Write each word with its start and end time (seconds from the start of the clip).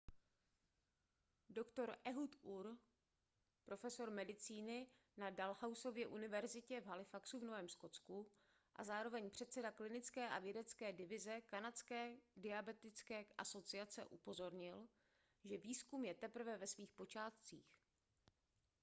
dr 1.57 1.89
ehud 2.11 2.35
ur 2.53 2.69
profesor 3.65 4.09
medicíny 4.11 4.87
na 5.17 5.29
dalhousieově 5.29 6.07
univerzitě 6.07 6.81
v 6.81 6.85
halifaxu 6.85 7.39
v 7.39 7.43
novém 7.43 7.69
skotsku 7.69 8.31
a 8.75 8.83
zároveň 8.83 9.29
předseda 9.29 9.71
klinické 9.71 10.29
a 10.29 10.39
vědecké 10.39 10.93
divize 10.93 11.41
kanadské 11.41 12.17
diabetické 12.35 13.25
asociace 13.37 14.05
upozornil 14.05 14.87
že 15.43 15.57
výzkum 15.57 16.05
je 16.05 16.13
teprve 16.13 16.57
ve 16.57 16.67
svých 16.67 16.91
počátcích 16.91 17.77